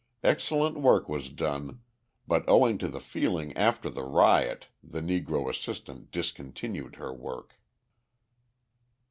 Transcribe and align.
Excellent 0.23 0.79
work 0.79 1.07
was 1.07 1.29
done, 1.29 1.79
but 2.27 2.43
owing 2.47 2.79
to 2.79 2.87
the 2.87 2.99
feeling 2.99 3.55
after 3.55 3.87
the 3.87 4.01
riot 4.01 4.67
the 4.83 4.99
Negro 4.99 5.47
assistant 5.47 6.09
discontinued 6.09 6.95
her 6.95 7.13
work. 7.13 7.53